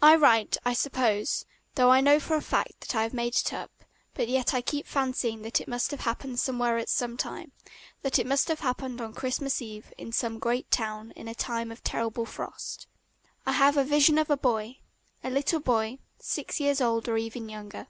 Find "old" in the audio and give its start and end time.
16.80-17.06